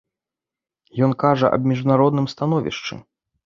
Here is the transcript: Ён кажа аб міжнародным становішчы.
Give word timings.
Ён 1.09 1.13
кажа 1.25 1.53
аб 1.59 1.71
міжнародным 1.75 2.25
становішчы. 2.37 2.95